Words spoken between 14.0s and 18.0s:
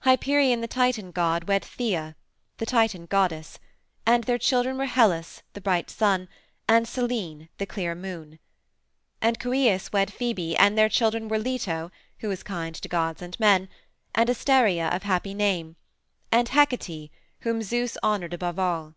and Asteria of happy name, and Hecate, whom Zeus